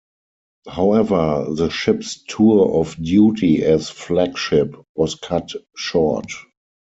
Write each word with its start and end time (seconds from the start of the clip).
However, 0.67 1.45
the 1.53 1.69
ship's 1.69 2.23
tour 2.23 2.79
of 2.81 2.95
duty 3.03 3.63
as 3.63 3.91
flagship 3.91 4.75
was 4.95 5.13
cut 5.13 5.51
short. 5.75 6.25